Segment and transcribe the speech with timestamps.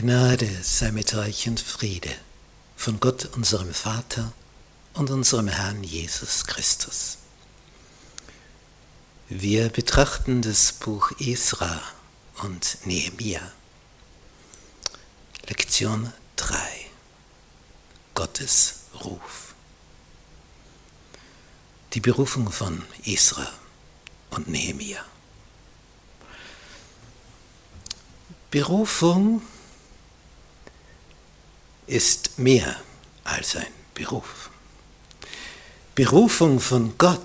[0.00, 2.08] Gnade sei mit euch und Friede
[2.74, 4.32] von Gott, unserem Vater
[4.94, 7.18] und unserem Herrn Jesus Christus.
[9.28, 11.82] Wir betrachten das Buch Esra
[12.42, 13.42] und Nehemia.
[15.46, 16.56] Lektion 3.
[18.14, 19.54] Gottes Ruf.
[21.92, 23.52] Die Berufung von Esra
[24.30, 25.04] und Nehemia.
[28.50, 29.42] Berufung
[31.90, 32.76] ist mehr
[33.24, 34.50] als ein Beruf.
[35.94, 37.20] Berufung von Gott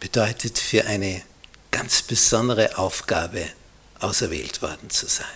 [0.00, 1.22] bedeutet für eine
[1.70, 3.48] ganz besondere Aufgabe
[3.98, 5.26] auserwählt worden zu sein.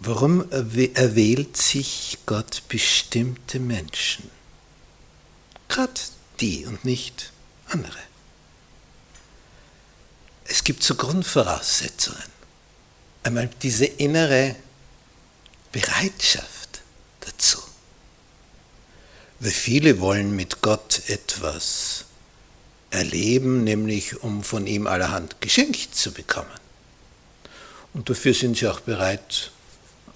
[0.00, 4.30] Warum erwählt sich Gott bestimmte Menschen?
[5.68, 6.00] Gerade
[6.38, 7.32] die und nicht
[7.66, 7.98] andere.
[10.44, 12.22] Es gibt so Grundvoraussetzungen.
[13.24, 14.54] Einmal diese innere
[15.72, 16.80] Bereitschaft
[17.20, 17.58] dazu.
[19.40, 22.04] Weil viele wollen mit Gott etwas
[22.90, 26.48] erleben, nämlich um von ihm allerhand geschenkt zu bekommen.
[27.94, 29.50] Und dafür sind sie auch bereit,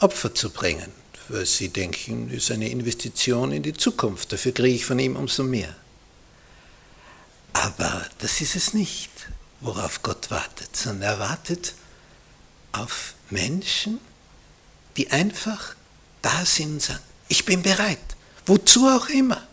[0.01, 0.91] Opfer zu bringen,
[1.29, 5.17] weil sie denken, das ist eine Investition in die Zukunft, dafür kriege ich von ihm
[5.17, 5.75] umso mehr.
[7.53, 9.11] Aber das ist es nicht,
[9.61, 11.75] worauf Gott wartet, sondern er wartet
[12.73, 14.01] auf Menschen,
[14.97, 15.75] die einfach
[16.21, 17.99] da sind und sagen, ich bin bereit,
[18.47, 19.47] wozu auch immer,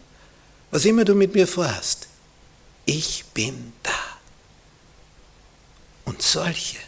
[0.72, 2.08] was immer du mit mir vorhast,
[2.86, 3.92] ich bin da.
[6.06, 6.80] Und solche,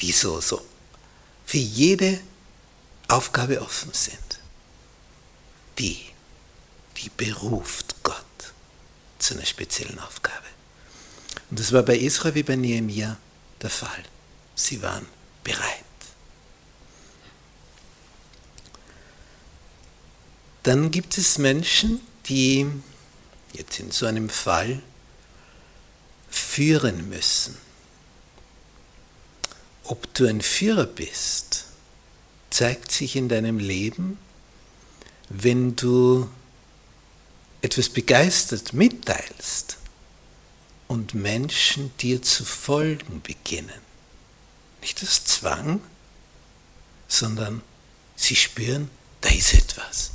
[0.00, 0.64] die so, so
[1.44, 2.20] für jede
[3.08, 4.38] Aufgabe offen sind,
[5.78, 6.00] die,
[6.96, 8.24] die beruft Gott
[9.18, 10.46] zu einer speziellen Aufgabe.
[11.50, 13.16] Und das war bei Israel wie bei Nehemiah
[13.60, 14.04] der Fall.
[14.54, 15.06] Sie waren
[15.42, 15.83] bereit.
[20.64, 22.66] Dann gibt es Menschen, die
[23.52, 24.82] jetzt in so einem Fall
[26.30, 27.58] führen müssen.
[29.84, 31.66] Ob du ein Führer bist,
[32.48, 34.16] zeigt sich in deinem Leben,
[35.28, 36.30] wenn du
[37.60, 39.76] etwas begeistert mitteilst
[40.88, 43.82] und Menschen dir zu folgen beginnen.
[44.80, 45.82] Nicht aus Zwang,
[47.06, 47.60] sondern
[48.16, 48.88] sie spüren,
[49.20, 50.14] da ist etwas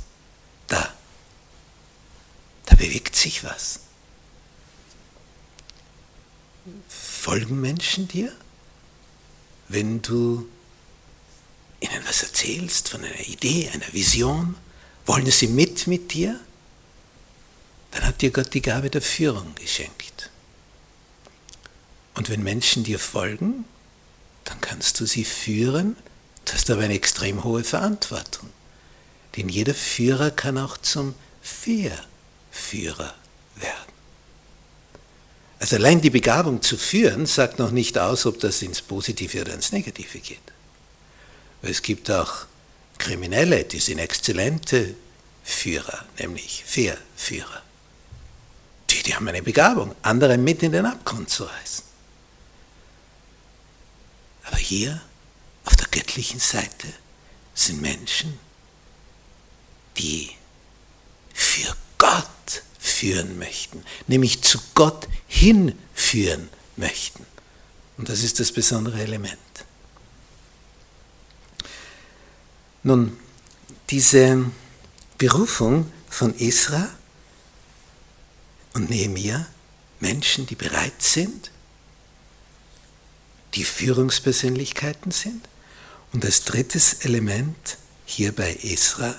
[0.70, 0.94] da,
[2.66, 3.80] da bewegt sich was.
[6.88, 8.32] Folgen Menschen dir,
[9.68, 10.48] wenn du
[11.80, 14.54] ihnen was erzählst von einer Idee, einer Vision?
[15.06, 16.38] Wollen sie mit mit dir?
[17.90, 20.30] Dann hat dir Gott die Gabe der Führung geschenkt.
[22.14, 23.64] Und wenn Menschen dir folgen,
[24.44, 25.96] dann kannst du sie führen,
[26.44, 28.50] du hast aber eine extrem hohe Verantwortung.
[29.36, 33.14] Denn jeder Führer kann auch zum Verführer
[33.56, 33.90] werden.
[35.60, 39.54] Also allein die Begabung zu führen sagt noch nicht aus, ob das ins Positive oder
[39.54, 40.38] ins Negative geht.
[41.60, 42.46] Weil es gibt auch
[42.98, 44.94] Kriminelle, die sind exzellente
[45.44, 47.62] Führer, nämlich Verführer.
[48.90, 51.84] Die, die haben eine Begabung, andere mit in den Abgrund zu reißen.
[54.44, 55.00] Aber hier
[55.64, 56.88] auf der göttlichen Seite
[57.54, 58.38] sind Menschen,
[60.00, 60.30] die
[61.34, 67.26] für Gott führen möchten, nämlich zu Gott hinführen möchten.
[67.98, 69.38] Und das ist das besondere Element.
[72.82, 73.18] Nun,
[73.90, 74.50] diese
[75.18, 76.88] Berufung von Esra
[78.72, 79.46] und Nehemiah,
[80.00, 81.50] Menschen, die bereit sind,
[83.54, 85.46] die Führungspersönlichkeiten sind.
[86.12, 89.14] Und als drittes Element hier bei Esra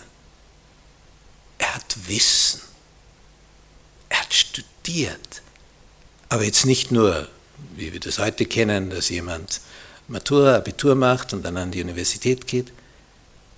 [1.62, 2.62] er hat Wissen.
[4.10, 5.42] Er hat studiert.
[6.28, 7.30] Aber jetzt nicht nur,
[7.76, 9.62] wie wir das heute kennen, dass jemand
[10.08, 12.72] Matura, Abitur macht und dann an die Universität geht.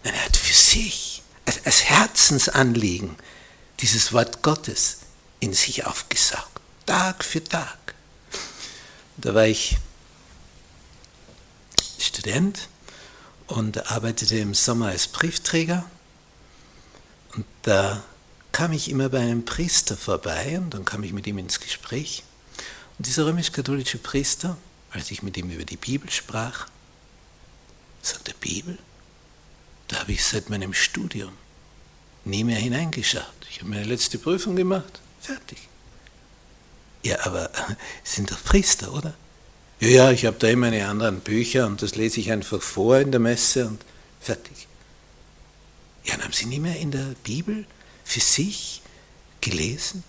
[0.04, 1.24] Nein, er hat für sich
[1.66, 3.16] als Herzensanliegen
[3.80, 5.00] dieses Wort Gottes
[5.40, 7.96] in sich aufgesaugt, Tag für Tag.
[9.18, 9.78] Da war ich
[12.00, 12.68] Student
[13.48, 15.86] und arbeitete im Sommer als Briefträger
[17.36, 18.04] und da
[18.52, 22.24] kam ich immer bei einem Priester vorbei und dann kam ich mit ihm ins Gespräch.
[22.98, 24.58] Und dieser römisch-katholische Priester,
[24.92, 26.68] als ich mit ihm über die Bibel sprach,
[28.02, 28.78] sagte, Bibel?
[29.88, 31.34] Da habe ich seit meinem Studium
[32.26, 33.24] nie mehr hineingeschaut.
[33.50, 35.58] Ich habe meine letzte Prüfung gemacht, fertig.
[37.04, 37.50] Ja, aber
[38.04, 39.14] Sie sind doch Priester, oder?
[39.80, 43.00] Ja, ja, ich habe da immer meine anderen Bücher und das lese ich einfach vor
[43.00, 43.84] in der Messe und
[44.22, 44.68] fertig.
[46.06, 47.66] Ja, haben Sie nie mehr in der Bibel
[48.04, 48.82] für sich
[49.42, 50.04] gelesen?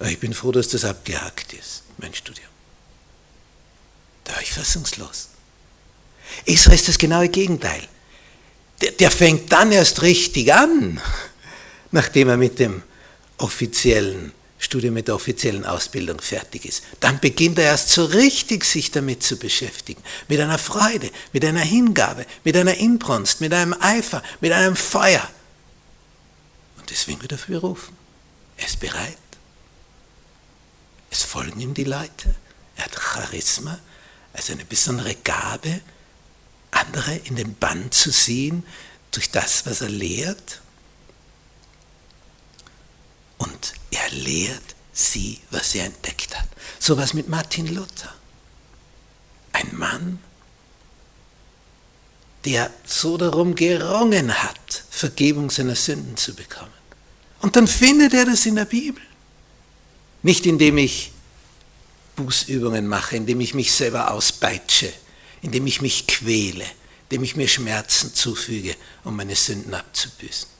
[0.00, 2.48] Ich bin froh, dass das abgehakt ist, mein Studium.
[4.24, 5.28] Da war ich fassungslos.
[6.44, 7.86] Israel ist das genaue Gegenteil.
[8.80, 11.00] Der, der fängt dann erst richtig an,
[11.90, 12.82] nachdem er mit dem
[13.38, 16.84] offiziellen Studium, mit der offiziellen Ausbildung fertig ist.
[17.00, 20.02] Dann beginnt er erst so richtig sich damit zu beschäftigen.
[20.28, 25.28] Mit einer Freude, mit einer Hingabe, mit einer Inbrunst, mit einem Eifer, mit einem Feuer.
[26.78, 27.96] Und deswegen wird er berufen.
[28.56, 29.18] Er ist bereit.
[31.10, 32.34] Es folgen ihm die Leute.
[32.76, 33.78] Er hat Charisma,
[34.32, 35.80] also eine besondere Gabe,
[36.70, 38.64] andere in den Bann zu ziehen
[39.10, 40.62] durch das, was er lehrt.
[43.36, 46.48] Und er lehrt sie, was er entdeckt hat.
[46.78, 48.14] So was mit Martin Luther.
[49.52, 50.18] Ein Mann,
[52.44, 56.72] der so darum gerungen hat, Vergebung seiner Sünden zu bekommen.
[57.40, 59.02] Und dann findet er das in der Bibel.
[60.22, 61.12] Nicht indem ich
[62.16, 64.92] Bußübungen mache, indem ich mich selber auspeitsche,
[65.40, 66.64] indem ich mich quäle,
[67.04, 70.51] indem ich mir Schmerzen zufüge, um meine Sünden abzubüßen.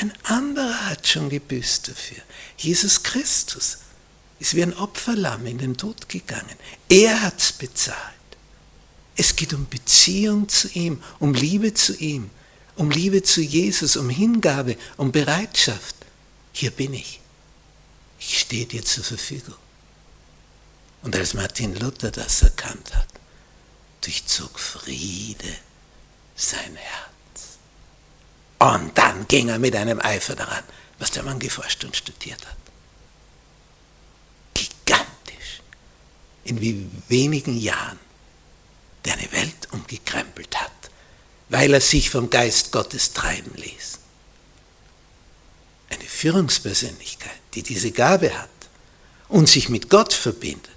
[0.00, 2.22] Ein anderer hat schon gebüßt dafür.
[2.56, 3.78] Jesus Christus
[4.38, 6.56] ist wie ein Opferlamm in den Tod gegangen.
[6.88, 7.98] Er hat es bezahlt.
[9.14, 12.30] Es geht um Beziehung zu ihm, um Liebe zu ihm,
[12.76, 15.96] um Liebe zu Jesus, um Hingabe, um Bereitschaft.
[16.52, 17.20] Hier bin ich.
[18.18, 19.56] Ich stehe dir zur Verfügung.
[21.02, 23.08] Und als Martin Luther das erkannt hat,
[24.00, 25.54] durchzog Friede
[26.36, 27.19] sein Herz.
[28.60, 30.62] Und dann ging er mit einem Eifer daran,
[30.98, 32.56] was der Mann geforscht und studiert hat.
[34.52, 35.62] Gigantisch.
[36.44, 37.98] In wie wenigen Jahren
[39.06, 40.70] der eine Welt umgekrempelt hat,
[41.48, 43.98] weil er sich vom Geist Gottes treiben ließ.
[45.88, 48.50] Eine Führungspersönlichkeit, die diese Gabe hat
[49.28, 50.70] und sich mit Gott verbindet,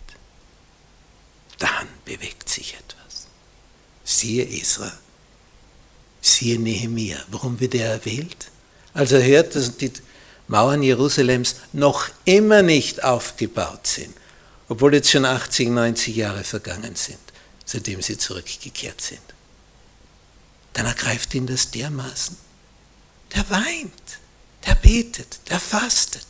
[1.59, 3.27] dann bewegt sich etwas.
[4.05, 4.97] Siehe Israel,
[6.23, 7.17] siehe Nehemia.
[7.29, 8.49] Warum wird er erwählt?
[8.93, 9.91] Als er hört, dass die
[10.47, 14.13] Mauern Jerusalems noch immer nicht aufgebaut sind,
[14.69, 17.19] obwohl jetzt schon 80, 90 Jahre vergangen sind,
[17.65, 19.21] seitdem sie zurückgekehrt sind.
[20.73, 22.37] Dann ergreift ihn das dermaßen.
[23.35, 24.19] Der weint,
[24.65, 26.25] der betet, der fastet.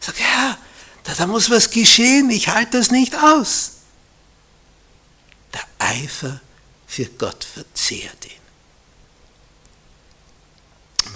[0.00, 0.58] Sagt, Herr,
[1.04, 3.72] da, da muss was geschehen, ich halte das nicht aus.
[5.52, 6.40] Der Eifer
[6.86, 8.47] für Gott verzehrt ihn.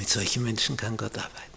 [0.03, 1.52] Mit solchen Menschen kann Gott arbeiten.